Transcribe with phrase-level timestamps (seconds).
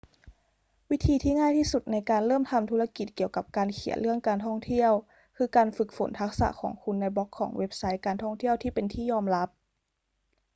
[0.89, 4.91] วิธีที่ง่ายที่สุดในการเริ่มทำธุรกิจเกี่ยวกับการเขียนเรื่องการท่องเที่ยว
[5.37, 9.49] คือการฝึกฝนทักษะของคุณในบล็อกของเว็บไซต์การท่องเที่ยวที่เป็นที่ยอมรับ